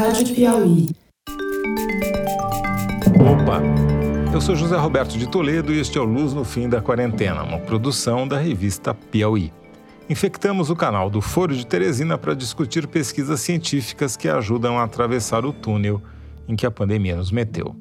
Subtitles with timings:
[0.00, 0.88] Rádio Piauí.
[3.20, 3.60] Opa!
[4.32, 7.42] Eu sou José Roberto de Toledo e este é o Luz no Fim da Quarentena,
[7.42, 9.52] uma produção da revista Piauí.
[10.08, 15.44] Infectamos o canal do Foro de Teresina para discutir pesquisas científicas que ajudam a atravessar
[15.44, 16.00] o túnel
[16.48, 17.76] em que a pandemia nos meteu.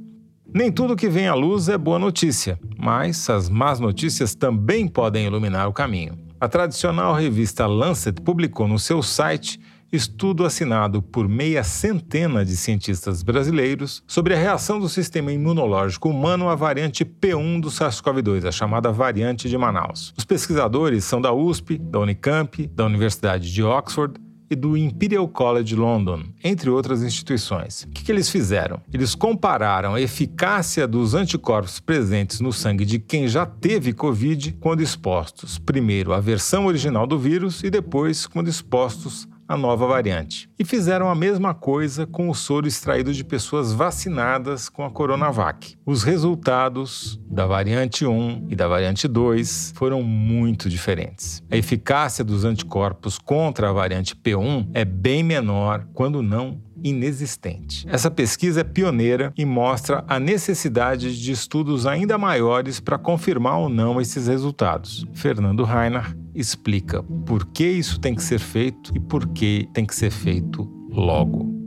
[0.53, 5.25] Nem tudo que vem à luz é boa notícia, mas as más notícias também podem
[5.25, 6.19] iluminar o caminho.
[6.37, 9.57] A tradicional revista Lancet publicou no seu site
[9.91, 16.49] estudo assinado por meia centena de cientistas brasileiros sobre a reação do sistema imunológico humano
[16.49, 20.13] à variante P1 do SARS-CoV-2, a chamada variante de Manaus.
[20.17, 25.75] Os pesquisadores são da USP, da Unicamp, da Universidade de Oxford e do Imperial College
[25.75, 27.83] London, entre outras instituições.
[27.83, 28.81] O que, eles fizeram?
[28.91, 34.81] Eles compararam a eficácia dos anticorpos presentes no sangue de quem já teve Covid quando
[34.81, 40.47] expostos, primeiro à versão original do vírus e depois quando expostos a nova variante.
[40.59, 45.75] E fizeram a mesma coisa com o soro extraído de pessoas vacinadas com a Coronavac.
[45.83, 51.43] Os resultados da variante 1 e da variante 2 foram muito diferentes.
[51.49, 57.85] A eficácia dos anticorpos contra a variante P1 é bem menor, quando não inexistente.
[57.89, 63.69] Essa pesquisa é pioneira e mostra a necessidade de estudos ainda maiores para confirmar ou
[63.69, 65.05] não esses resultados.
[65.13, 69.95] Fernando Reiner explica por que isso tem que ser feito e por que tem que
[69.95, 71.58] ser feito logo.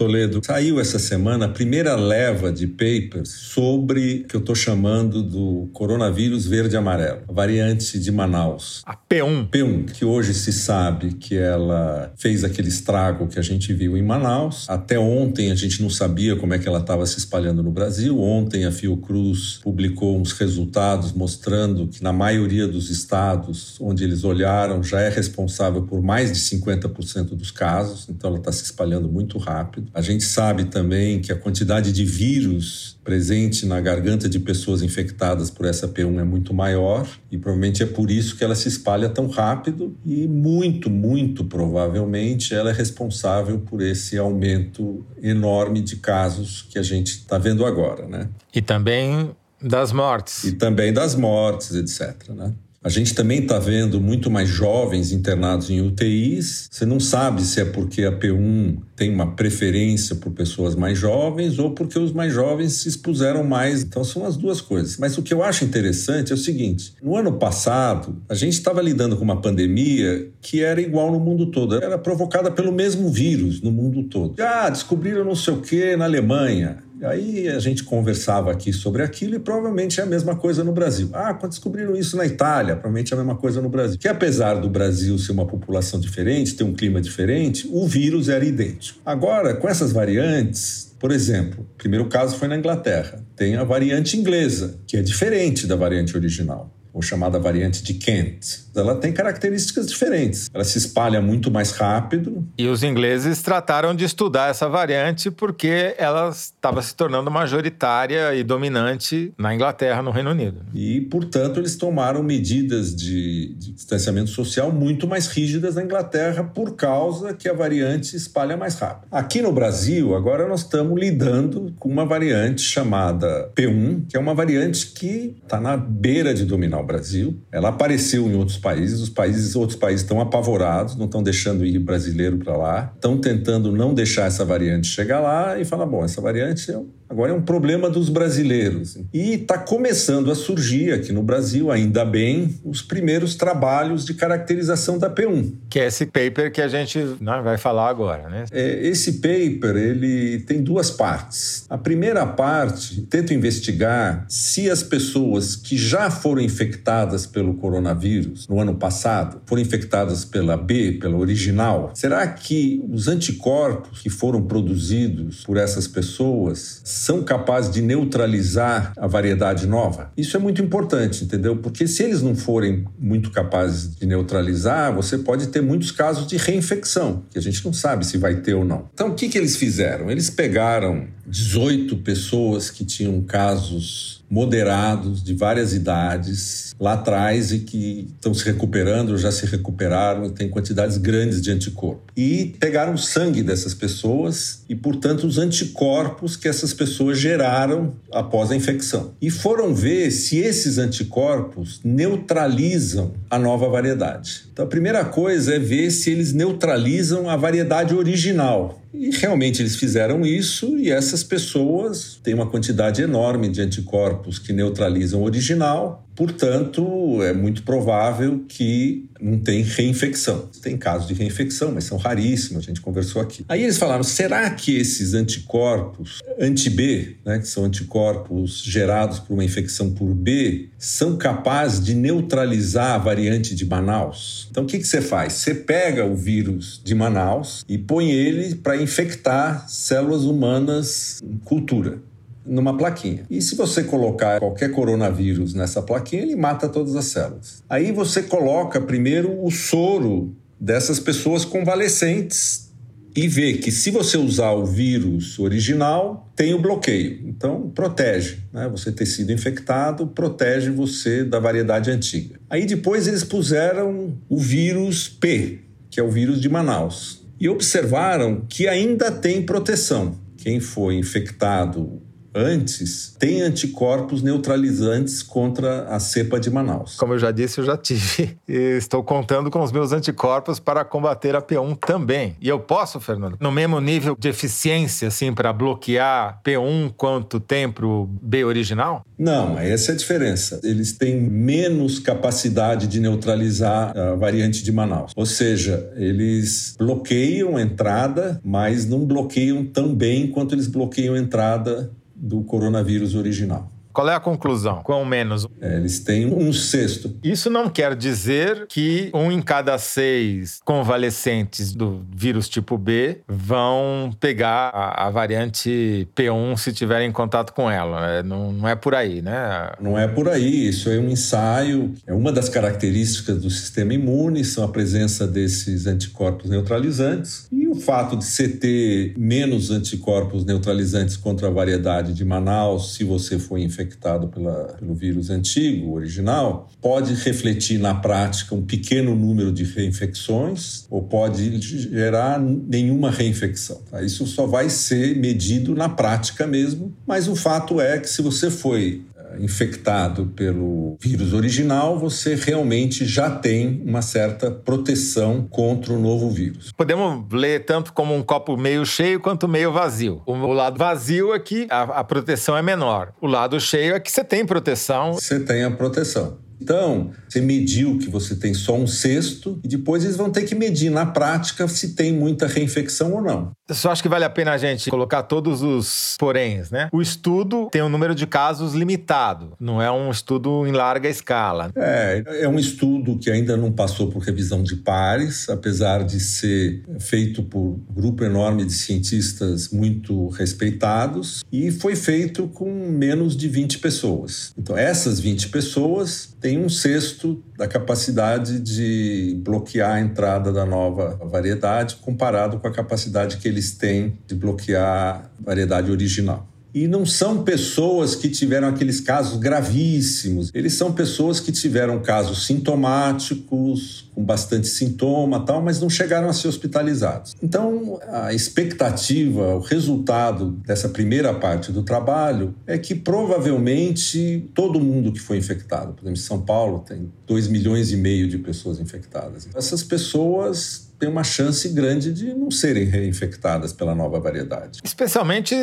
[0.00, 5.22] Toledo, saiu essa semana a primeira leva de papers sobre o que eu estou chamando
[5.22, 8.80] do coronavírus verde amarelo, a variante de Manaus.
[8.86, 9.50] A P1.
[9.50, 14.02] P1, que hoje se sabe que ela fez aquele estrago que a gente viu em
[14.02, 14.64] Manaus.
[14.70, 18.18] Até ontem a gente não sabia como é que ela estava se espalhando no Brasil.
[18.18, 24.82] Ontem a Fiocruz publicou uns resultados mostrando que na maioria dos estados onde eles olharam
[24.82, 29.36] já é responsável por mais de 50% dos casos, então ela está se espalhando muito
[29.36, 29.89] rápido.
[29.92, 35.50] A gente sabe também que a quantidade de vírus presente na garganta de pessoas infectadas
[35.50, 39.08] por essa P1 é muito maior e provavelmente é por isso que ela se espalha
[39.08, 46.66] tão rápido e muito, muito provavelmente ela é responsável por esse aumento enorme de casos
[46.70, 48.28] que a gente está vendo agora, né?
[48.54, 50.44] E também das mortes.
[50.44, 52.52] E também das mortes, etc, né?
[52.82, 56.66] A gente também está vendo muito mais jovens internados em UTIs.
[56.70, 61.58] Você não sabe se é porque a P1 tem uma preferência por pessoas mais jovens
[61.58, 63.82] ou porque os mais jovens se expuseram mais.
[63.82, 64.96] Então são as duas coisas.
[64.96, 68.80] Mas o que eu acho interessante é o seguinte: no ano passado, a gente estava
[68.80, 73.60] lidando com uma pandemia que era igual no mundo todo, era provocada pelo mesmo vírus
[73.60, 74.40] no mundo todo.
[74.40, 76.78] Ah, descobriram não sei o que na Alemanha.
[77.02, 81.08] Aí a gente conversava aqui sobre aquilo e provavelmente é a mesma coisa no Brasil.
[81.12, 83.98] Ah, quando descobriram isso na Itália, provavelmente é a mesma coisa no Brasil.
[83.98, 88.44] Que apesar do Brasil ser uma população diferente, ter um clima diferente, o vírus era
[88.44, 89.00] idêntico.
[89.04, 93.24] Agora, com essas variantes, por exemplo, o primeiro caso foi na Inglaterra.
[93.34, 98.64] Tem a variante inglesa, que é diferente da variante original ou chamada variante de Kent.
[98.74, 100.48] Ela tem características diferentes.
[100.52, 102.46] Ela se espalha muito mais rápido.
[102.56, 108.42] E os ingleses trataram de estudar essa variante porque ela estava se tornando majoritária e
[108.42, 110.60] dominante na Inglaterra, no Reino Unido.
[110.74, 116.76] E, portanto, eles tomaram medidas de, de distanciamento social muito mais rígidas na Inglaterra por
[116.76, 119.08] causa que a variante espalha mais rápido.
[119.10, 124.34] Aqui no Brasil, agora nós estamos lidando com uma variante chamada P1, que é uma
[124.34, 127.40] variante que está na beira de dominar o Brasil.
[127.50, 131.78] Ela apareceu em outros países, os países, outros países estão apavorados, não estão deixando ir
[131.78, 136.20] brasileiro para lá, estão tentando não deixar essa variante chegar lá e falar, bom, essa
[136.20, 136.78] variante é
[137.10, 138.96] Agora é um problema dos brasileiros.
[139.12, 144.96] E está começando a surgir aqui no Brasil, ainda bem, os primeiros trabalhos de caracterização
[144.96, 145.54] da P1.
[145.68, 148.44] Que é esse paper que a gente né, vai falar agora, né?
[148.52, 151.66] É, esse paper ele tem duas partes.
[151.68, 158.60] A primeira parte tenta investigar se as pessoas que já foram infectadas pelo coronavírus no
[158.60, 161.90] ano passado foram infectadas pela B, pela original.
[161.92, 169.06] Será que os anticorpos que foram produzidos por essas pessoas são capazes de neutralizar a
[169.06, 170.12] variedade nova?
[170.18, 171.56] Isso é muito importante, entendeu?
[171.56, 176.36] Porque se eles não forem muito capazes de neutralizar, você pode ter muitos casos de
[176.36, 178.90] reinfecção, que a gente não sabe se vai ter ou não.
[178.92, 180.10] Então, o que, que eles fizeram?
[180.10, 188.08] Eles pegaram 18 pessoas que tinham casos moderados de várias idades lá atrás e que
[188.14, 192.12] estão se recuperando, já se recuperaram e têm quantidades grandes de anticorpo.
[192.16, 198.56] E pegaram sangue dessas pessoas e, portanto, os anticorpos que essas pessoas geraram após a
[198.56, 199.14] infecção.
[199.20, 204.44] E foram ver se esses anticorpos neutralizam a nova variedade.
[204.52, 208.79] Então, a primeira coisa é ver se eles neutralizam a variedade original.
[208.92, 214.52] E realmente eles fizeram isso e essas pessoas têm uma quantidade enorme de anticorpos que
[214.52, 220.50] neutralizam o original, portanto, é muito provável que não tem reinfecção.
[220.62, 223.42] Tem casos de reinfecção, mas são raríssimos, a gente conversou aqui.
[223.48, 229.42] Aí eles falaram: será que esses anticorpos anti-B, né, que são anticorpos gerados por uma
[229.42, 234.46] infecção por B, são capazes de neutralizar a variante de Manaus?
[234.50, 235.32] Então, o que, que você faz?
[235.32, 242.09] Você pega o vírus de Manaus e põe ele para infectar células humanas em cultura
[242.50, 243.24] numa plaquinha.
[243.30, 247.62] E se você colocar qualquer coronavírus nessa plaquinha, ele mata todas as células.
[247.68, 252.68] Aí você coloca primeiro o soro dessas pessoas convalescentes
[253.16, 257.20] e vê que se você usar o vírus original, tem o bloqueio.
[257.26, 258.38] Então, protege.
[258.52, 258.68] Né?
[258.68, 262.38] Você ter sido infectado protege você da variedade antiga.
[262.50, 268.44] Aí depois eles puseram o vírus P, que é o vírus de Manaus e observaram
[268.46, 270.18] que ainda tem proteção.
[270.36, 272.02] Quem foi infectado
[272.34, 276.96] antes tem anticorpos neutralizantes contra a cepa de Manaus.
[276.96, 278.38] Como eu já disse, eu já tive.
[278.50, 282.36] E estou contando com os meus anticorpos para combater a P1 também.
[282.40, 287.70] E eu posso, Fernando, no mesmo nível de eficiência, assim, para bloquear P1 quanto tem
[287.70, 289.04] para o B original?
[289.16, 290.60] Não, essa é a diferença.
[290.64, 295.12] Eles têm menos capacidade de neutralizar a variante de Manaus.
[295.14, 301.18] Ou seja, eles bloqueiam a entrada, mas não bloqueiam tão bem quanto eles bloqueiam a
[301.18, 301.90] entrada
[302.20, 303.79] do coronavírus original.
[303.92, 304.82] Qual é a conclusão?
[304.82, 305.46] Quão menos?
[305.60, 307.14] É, eles têm um sexto.
[307.22, 314.10] Isso não quer dizer que um em cada seis convalescentes do vírus tipo B vão
[314.18, 318.08] pegar a, a variante P1 se tiverem em contato com ela.
[318.10, 319.72] É, não, não é por aí, né?
[319.80, 320.68] Não é por aí.
[320.68, 321.92] Isso é um ensaio.
[322.06, 327.46] É uma das características do sistema imune, são a presença desses anticorpos neutralizantes.
[327.50, 333.04] E o fato de você ter menos anticorpos neutralizantes contra a variedade de Manaus, se
[333.04, 339.14] você for infectado, infectado pela, pelo vírus antigo, original, pode refletir na prática um pequeno
[339.14, 343.80] número de reinfecções ou pode gerar nenhuma reinfecção.
[343.90, 344.02] Tá?
[344.02, 348.50] Isso só vai ser medido na prática mesmo, mas o fato é que se você
[348.50, 349.02] foi
[349.38, 356.72] infectado pelo vírus original, você realmente já tem uma certa proteção contra o novo vírus.
[356.72, 360.22] Podemos ler tanto como um copo meio cheio quanto meio vazio.
[360.26, 363.12] O lado vazio é que a, a proteção é menor.
[363.20, 365.14] O lado cheio é que você tem proteção.
[365.14, 366.49] Você tem a proteção.
[366.60, 370.54] Então, você mediu que você tem só um sexto e depois eles vão ter que
[370.54, 373.52] medir na prática se tem muita reinfecção ou não.
[373.68, 376.88] Eu só acho que vale a pena a gente colocar todos os poréns, né?
[376.92, 381.70] O estudo tem um número de casos limitado, não é um estudo em larga escala.
[381.76, 386.82] É, é um estudo que ainda não passou por revisão de pares, apesar de ser
[386.98, 393.48] feito por um grupo enorme de cientistas muito respeitados, e foi feito com menos de
[393.48, 394.52] 20 pessoas.
[394.58, 401.18] Então, essas 20 pessoas têm um sexto da capacidade de bloquear a entrada da nova
[401.24, 406.49] variedade comparado com a capacidade que eles têm de bloquear a variedade original.
[406.72, 410.50] E não são pessoas que tiveram aqueles casos gravíssimos.
[410.54, 416.32] Eles são pessoas que tiveram casos sintomáticos, com bastante sintoma, tal, mas não chegaram a
[416.32, 417.34] ser hospitalizados.
[417.42, 425.12] Então, a expectativa, o resultado dessa primeira parte do trabalho é que provavelmente todo mundo
[425.12, 428.78] que foi infectado, por exemplo, em São Paulo tem 2 milhões e meio de pessoas
[428.78, 429.48] infectadas.
[429.54, 434.80] Essas pessoas tem uma chance grande de não serem reinfectadas pela nova variedade.
[434.84, 435.54] Especialmente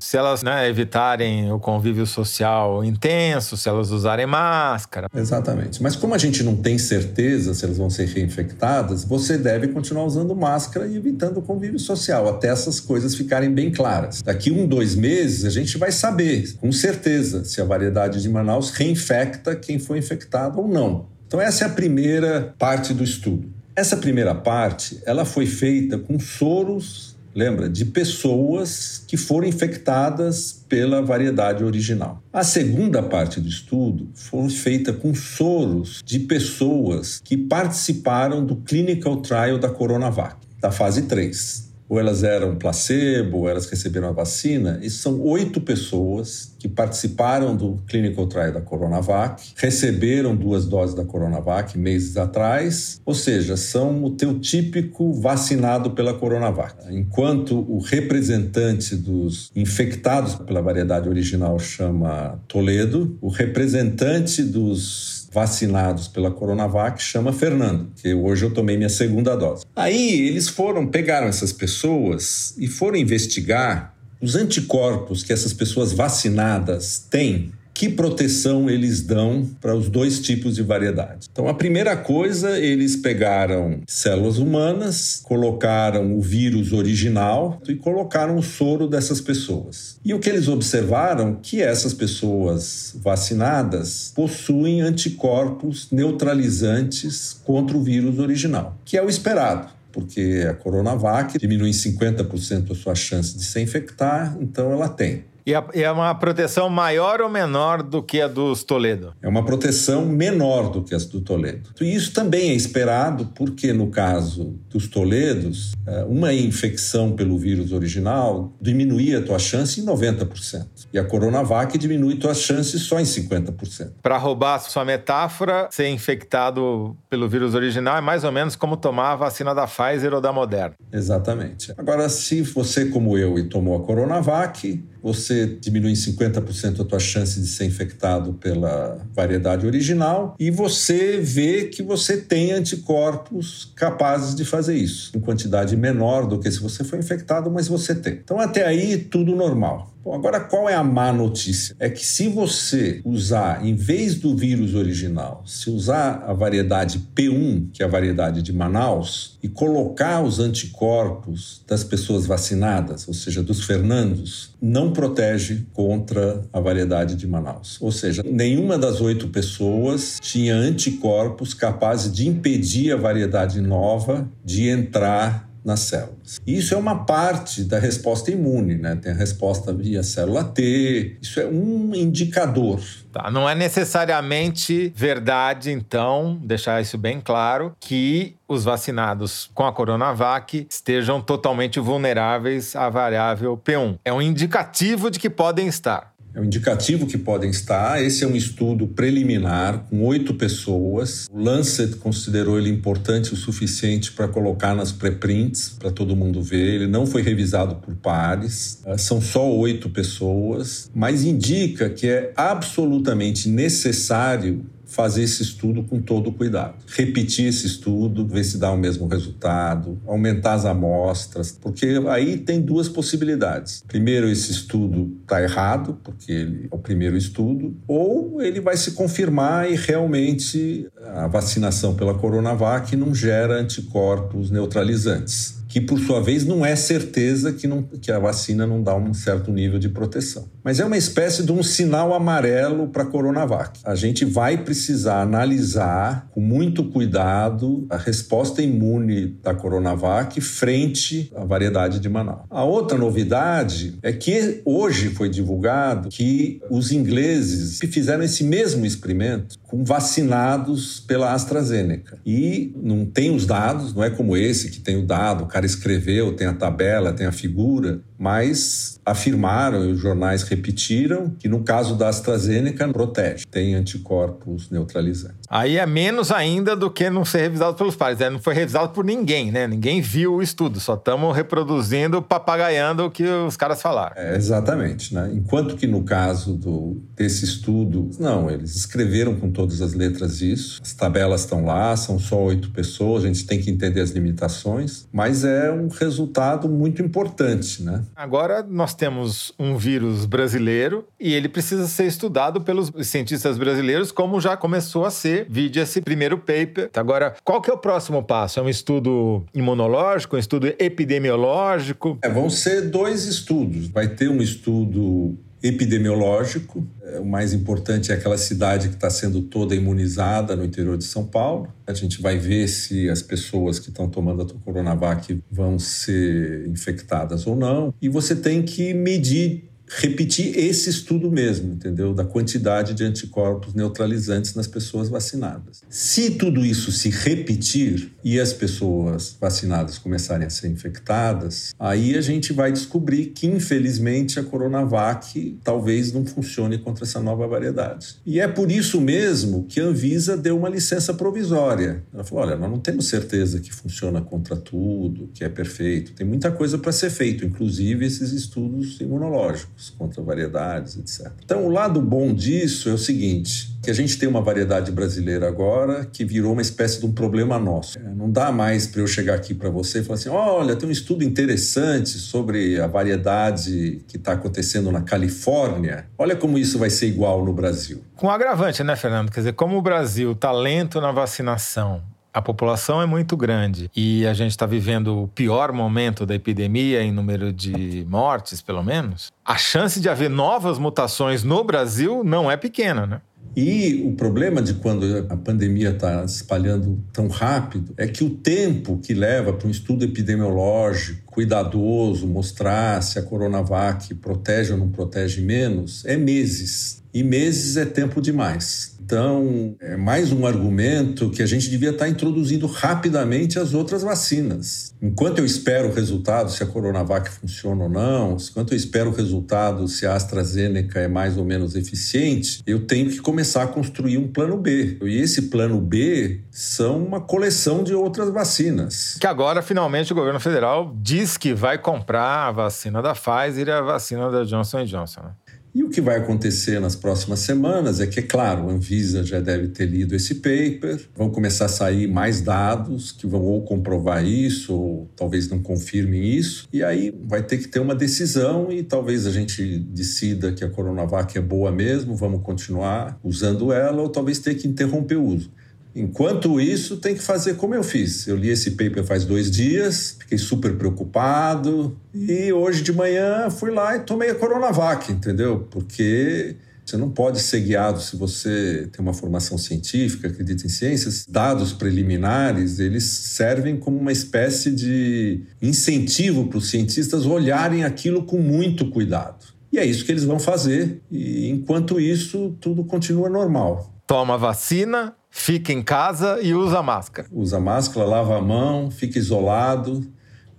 [0.00, 5.08] se elas né, evitarem o convívio social intenso, se elas usarem máscara.
[5.12, 5.82] Exatamente.
[5.82, 10.04] Mas como a gente não tem certeza se elas vão ser reinfectadas, você deve continuar
[10.04, 14.22] usando máscara e evitando o convívio social, até essas coisas ficarem bem claras.
[14.22, 18.70] Daqui um, dois meses, a gente vai saber com certeza se a variedade de Manaus
[18.70, 21.06] reinfecta quem foi infectado ou não.
[21.26, 23.52] Então essa é a primeira parte do estudo.
[23.76, 31.02] Essa primeira parte, ela foi feita com soros, lembra, de pessoas que foram infectadas pela
[31.02, 32.22] variedade original.
[32.32, 39.16] A segunda parte do estudo foi feita com soros de pessoas que participaram do clinical
[39.16, 44.78] trial da Coronavac, da fase 3 ou elas eram placebo, ou elas receberam a vacina.
[44.82, 51.04] Isso são oito pessoas que participaram do clinical trial da Coronavac, receberam duas doses da
[51.04, 56.74] Coronavac meses atrás, ou seja, são o teu típico vacinado pela Coronavac.
[56.90, 66.30] Enquanto o representante dos infectados pela variedade original chama Toledo, o representante dos vacinados pela
[66.30, 69.64] Coronavac chama Fernando, que hoje eu tomei minha segunda dose.
[69.74, 77.04] Aí eles foram, pegaram essas pessoas e foram investigar os anticorpos que essas pessoas vacinadas
[77.10, 81.28] têm que proteção eles dão para os dois tipos de variedade.
[81.30, 88.42] Então, a primeira coisa, eles pegaram células humanas, colocaram o vírus original e colocaram o
[88.42, 89.98] soro dessas pessoas.
[90.04, 98.20] E o que eles observaram que essas pessoas vacinadas possuem anticorpos neutralizantes contra o vírus
[98.20, 103.44] original, que é o esperado porque a Coronavac diminui em 50% a sua chance de
[103.44, 105.22] se infectar, então ela tem.
[105.46, 109.12] E é uma proteção maior ou menor do que a dos Toledo?
[109.20, 111.68] É uma proteção menor do que as do Toledo.
[111.82, 117.72] E isso também é esperado, porque no caso dos Toledos, é, uma infecção pelo vírus
[117.72, 120.66] original diminuía a tua chance em 90%.
[120.90, 123.92] E a Coronavac diminui tuas chances só em 50%.
[124.02, 128.78] Para roubar a sua metáfora, ser infectado pelo vírus original é mais ou menos como
[128.78, 130.74] tomar a vacina da Pfizer ou da Moderna.
[130.90, 131.70] Exatamente.
[131.76, 136.98] Agora, se você, como eu, e tomou a Coronavac, você diminui em 50% a tua
[136.98, 144.34] chance de ser infectado pela variedade original e você vê que você tem anticorpos capazes
[144.34, 148.14] de fazer isso, em quantidade menor do que se você foi infectado, mas você tem.
[148.14, 149.93] Então, até aí, tudo normal.
[150.04, 151.74] Bom, agora qual é a má notícia?
[151.80, 157.70] É que se você usar, em vez do vírus original, se usar a variedade P1,
[157.72, 163.42] que é a variedade de Manaus, e colocar os anticorpos das pessoas vacinadas, ou seja,
[163.42, 167.78] dos Fernandos, não protege contra a variedade de Manaus.
[167.80, 174.68] Ou seja, nenhuma das oito pessoas tinha anticorpos capazes de impedir a variedade nova de
[174.68, 176.40] entrar nas células.
[176.46, 178.96] Isso é uma parte da resposta imune, né?
[178.96, 182.80] Tem a resposta via célula T, isso é um indicador.
[183.10, 189.72] Tá, não é necessariamente verdade, então, deixar isso bem claro, que os vacinados com a
[189.72, 193.98] Coronavac estejam totalmente vulneráveis à variável P1.
[194.04, 198.02] É um indicativo de que podem estar é um indicativo que podem estar.
[198.02, 201.28] Esse é um estudo preliminar com oito pessoas.
[201.30, 206.74] O Lancet considerou ele importante o suficiente para colocar nas preprints para todo mundo ver.
[206.74, 208.80] Ele não foi revisado por pares.
[208.84, 216.00] Ah, são só oito pessoas, mas indica que é absolutamente necessário fazer esse estudo com
[216.00, 216.76] todo o cuidado.
[216.86, 222.60] Repetir esse estudo, ver se dá o mesmo resultado, aumentar as amostras, porque aí tem
[222.60, 223.82] duas possibilidades.
[223.88, 228.92] Primeiro, esse estudo está errado, porque ele é o primeiro estudo, ou ele vai se
[228.92, 236.44] confirmar e realmente a vacinação pela Coronavac não gera anticorpos neutralizantes que por sua vez
[236.44, 240.48] não é certeza que, não, que a vacina não dá um certo nível de proteção.
[240.62, 243.80] Mas é uma espécie de um sinal amarelo para a Coronavac.
[243.84, 251.44] A gente vai precisar analisar com muito cuidado a resposta imune da Coronavac frente à
[251.44, 252.46] variedade de Manaus.
[252.50, 259.58] A outra novidade é que hoje foi divulgado que os ingleses fizeram esse mesmo experimento
[259.62, 262.18] com vacinados pela AstraZeneca.
[262.24, 266.32] E não tem os dados, não é como esse que tem o dado, cara escreveu,
[266.32, 271.96] tem a tabela, tem a figura, mas afirmaram e os jornais repetiram que no caso
[271.96, 275.44] da AstraZeneca protege, tem anticorpos neutralizantes.
[275.48, 278.30] Aí é menos ainda do que não ser revisado pelos pares, né?
[278.30, 279.66] não foi revisado por ninguém, né?
[279.66, 284.14] Ninguém viu o estudo, só estamos reproduzindo, papagaiando o que os caras falaram.
[284.16, 285.30] É, exatamente, né?
[285.34, 290.80] Enquanto que no caso do, desse estudo, não, eles escreveram com todas as letras isso,
[290.82, 295.06] as tabelas estão lá, são só oito pessoas, a gente tem que entender as limitações,
[295.12, 298.02] mas é um resultado muito importante, né?
[298.16, 304.40] Agora nós temos um vírus brasileiro e ele precisa ser estudado pelos cientistas brasileiros, como
[304.40, 306.90] já começou a ser, vide esse primeiro paper.
[306.94, 308.60] Agora, qual que é o próximo passo?
[308.60, 312.18] É um estudo imunológico, um estudo epidemiológico?
[312.22, 313.88] É, vão ser dois estudos.
[313.88, 316.86] Vai ter um estudo epidemiológico.
[317.02, 321.04] É, o mais importante é aquela cidade que está sendo toda imunizada no interior de
[321.04, 321.72] São Paulo.
[321.86, 327.46] A gente vai ver se as pessoas que estão tomando a Coronavac vão ser infectadas
[327.46, 327.94] ou não.
[328.00, 332.14] E você tem que medir repetir esse estudo mesmo, entendeu?
[332.14, 335.82] Da quantidade de anticorpos neutralizantes nas pessoas vacinadas.
[335.88, 342.20] Se tudo isso se repetir e as pessoas vacinadas começarem a ser infectadas, aí a
[342.20, 348.16] gente vai descobrir que, infelizmente, a Coronavac talvez não funcione contra essa nova variedade.
[348.24, 352.02] E é por isso mesmo que a Anvisa deu uma licença provisória.
[352.12, 356.12] Ela falou: olha, nós não temos certeza que funciona contra tudo, que é perfeito.
[356.12, 359.73] Tem muita coisa para ser feito, inclusive esses estudos imunológicos.
[359.74, 361.32] Antibióticos contra variedades, etc.
[361.44, 365.48] Então, o lado bom disso é o seguinte: que a gente tem uma variedade brasileira
[365.48, 367.98] agora que virou uma espécie de um problema nosso.
[367.98, 370.88] É, não dá mais para eu chegar aqui para você e falar assim: olha, tem
[370.88, 376.06] um estudo interessante sobre a variedade que está acontecendo na Califórnia.
[376.16, 378.02] Olha como isso vai ser igual no Brasil.
[378.16, 379.30] Com agravante, né, Fernando?
[379.30, 382.02] Quer dizer, como o Brasil está lento na vacinação,
[382.34, 387.00] a população é muito grande e a gente está vivendo o pior momento da epidemia
[387.00, 389.32] em número de mortes, pelo menos.
[389.44, 393.20] A chance de haver novas mutações no Brasil não é pequena, né?
[393.56, 398.30] E o problema de quando a pandemia está se espalhando tão rápido é que o
[398.30, 404.88] tempo que leva para um estudo epidemiológico cuidadoso mostrar se a Coronavac protege ou não
[404.88, 407.03] protege menos é meses.
[407.14, 408.94] E meses é tempo demais.
[409.04, 414.94] Então, é mais um argumento que a gente devia estar introduzindo rapidamente as outras vacinas.
[415.00, 419.14] Enquanto eu espero o resultado se a Coronavac funciona ou não, enquanto eu espero o
[419.14, 424.16] resultado se a AstraZeneca é mais ou menos eficiente, eu tenho que começar a construir
[424.16, 424.98] um plano B.
[425.02, 429.18] E esse plano B são uma coleção de outras vacinas.
[429.20, 433.70] Que agora, finalmente, o governo federal diz que vai comprar a vacina da Pfizer e
[433.70, 435.20] a vacina da Johnson Johnson.
[435.20, 435.30] Né?
[435.74, 439.40] E o que vai acontecer nas próximas semanas é que, é claro, a Anvisa já
[439.40, 444.24] deve ter lido esse paper, vão começar a sair mais dados que vão ou comprovar
[444.24, 448.84] isso ou talvez não confirmem isso, e aí vai ter que ter uma decisão e
[448.84, 454.08] talvez a gente decida que a Coronavac é boa mesmo, vamos continuar usando ela ou
[454.08, 455.50] talvez ter que interromper o uso.
[455.94, 458.26] Enquanto isso, tem que fazer como eu fiz.
[458.26, 463.70] Eu li esse paper faz dois dias, fiquei super preocupado e hoje de manhã fui
[463.70, 465.68] lá e tomei a Coronavac, entendeu?
[465.70, 471.24] Porque você não pode ser guiado se você tem uma formação científica, acredita em ciências.
[471.28, 478.38] Dados preliminares, eles servem como uma espécie de incentivo para os cientistas olharem aquilo com
[478.38, 479.54] muito cuidado.
[479.72, 481.00] E é isso que eles vão fazer.
[481.10, 483.93] E enquanto isso, tudo continua normal.
[484.06, 487.26] Toma vacina, fica em casa e usa máscara.
[487.32, 490.06] Usa máscara, lava a mão, fica isolado,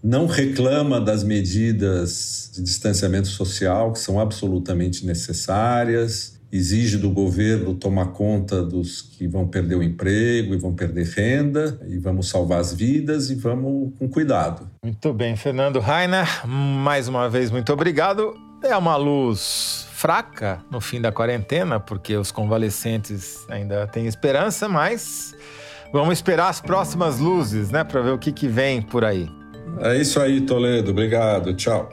[0.03, 8.07] não reclama das medidas de distanciamento social que são absolutamente necessárias, exige do governo tomar
[8.07, 12.73] conta dos que vão perder o emprego e vão perder renda, e vamos salvar as
[12.73, 14.69] vidas e vamos com cuidado.
[14.83, 18.33] Muito bem, Fernando Rainer, mais uma vez muito obrigado.
[18.63, 25.33] É uma luz fraca no fim da quarentena, porque os convalescentes ainda têm esperança, mas
[25.91, 29.29] vamos esperar as próximas luzes, né, para ver o que, que vem por aí.
[29.79, 30.91] É isso aí, Toledo.
[30.91, 31.55] Obrigado.
[31.55, 31.89] Tchau.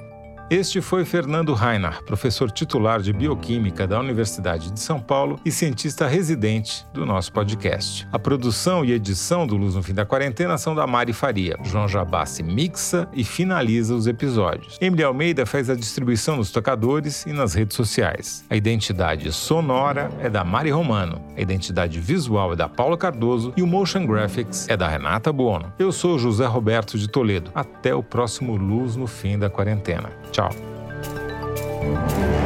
[0.52, 6.06] Este foi Fernando Reinhardt, professor titular de Bioquímica da Universidade de São Paulo e cientista
[6.06, 8.06] residente do nosso podcast.
[8.12, 11.56] A produção e edição do Luz no Fim da Quarentena são da Mari Faria.
[11.64, 14.76] João Jabassi mixa e finaliza os episódios.
[14.78, 18.44] Emily Almeida faz a distribuição nos tocadores e nas redes sociais.
[18.50, 23.62] A identidade sonora é da Mari Romano, a identidade visual é da Paula Cardoso e
[23.62, 25.72] o motion graphics é da Renata Buono.
[25.78, 27.50] Eu sou José Roberto de Toledo.
[27.54, 30.10] Até o próximo Luz no Fim da Quarentena.
[30.30, 30.41] Tchau.
[30.42, 32.41] Tchau.